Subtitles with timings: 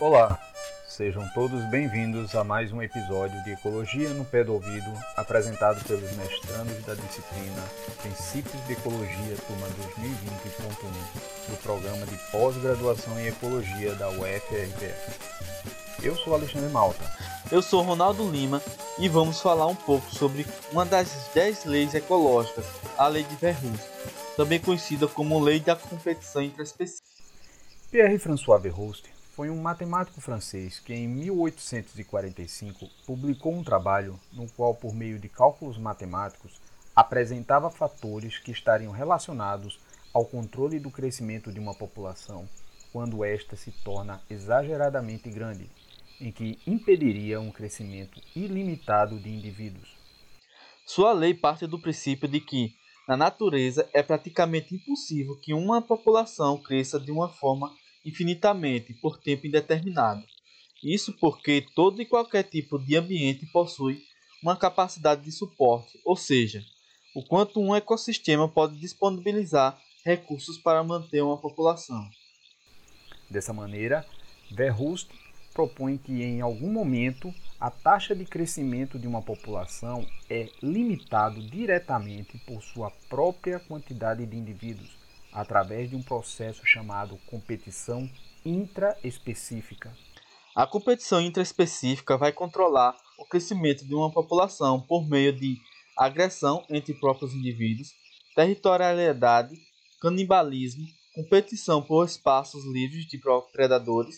[0.00, 0.40] Olá,
[0.86, 6.12] sejam todos bem-vindos a mais um episódio de Ecologia no Pé do Ouvido, apresentado pelos
[6.12, 7.64] mestrandos da disciplina
[8.00, 15.18] Princípios de Ecologia, turma 2020.1, do programa de pós-graduação em Ecologia da UFRPF.
[16.00, 17.02] Eu sou Alexandre Malta.
[17.50, 18.62] Eu sou Ronaldo Lima
[19.00, 23.82] e vamos falar um pouco sobre uma das 10 leis ecológicas, a Lei de Verhulst,
[24.36, 27.08] também conhecida como Lei da Competição Intraespecífica.
[27.90, 34.92] Pierre-François Verhulst foi um matemático francês que, em 1845, publicou um trabalho no qual, por
[34.92, 36.60] meio de cálculos matemáticos,
[36.92, 39.78] apresentava fatores que estariam relacionados
[40.12, 42.48] ao controle do crescimento de uma população
[42.92, 45.70] quando esta se torna exageradamente grande,
[46.20, 49.96] em que impediria um crescimento ilimitado de indivíduos.
[50.84, 52.74] Sua lei parte do princípio de que,
[53.06, 57.72] na natureza, é praticamente impossível que uma população cresça de uma forma
[58.08, 60.22] infinitamente por tempo indeterminado.
[60.82, 64.02] Isso porque todo e qualquer tipo de ambiente possui
[64.42, 66.62] uma capacidade de suporte, ou seja,
[67.14, 72.08] o quanto um ecossistema pode disponibilizar recursos para manter uma população.
[73.28, 74.06] Dessa maneira,
[74.50, 75.10] Verhulst
[75.52, 82.38] propõe que em algum momento a taxa de crescimento de uma população é limitado diretamente
[82.46, 84.96] por sua própria quantidade de indivíduos,
[85.38, 88.10] através de um processo chamado competição
[88.44, 89.96] intraespecífica.
[90.52, 95.56] A competição intraespecífica vai controlar o crescimento de uma população por meio de
[95.96, 97.92] agressão entre próprios indivíduos,
[98.34, 99.54] territorialidade,
[100.00, 103.20] canibalismo, competição por espaços livres de
[103.52, 104.16] predadores.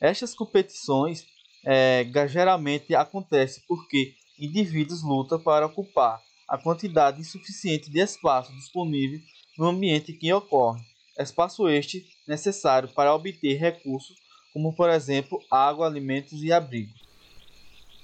[0.00, 1.24] Estas competições
[1.64, 9.20] é, geralmente acontecem porque indivíduos lutam para ocupar a quantidade insuficiente de espaço disponível
[9.58, 10.80] no ambiente que ocorre,
[11.18, 14.16] espaço este necessário para obter recursos
[14.52, 16.92] como, por exemplo, água, alimentos e abrigo.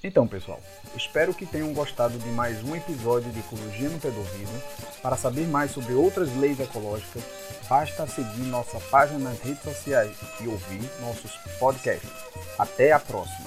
[0.02, 0.60] Então, pessoal,
[0.94, 4.62] espero que tenham gostado de mais um episódio de Ecologia no Pé do Ouvido.
[5.00, 7.22] Para saber mais sobre outras leis ecológicas,
[7.68, 12.10] basta seguir nossa página nas redes sociais e ouvir nossos podcasts.
[12.58, 13.43] Até a próxima!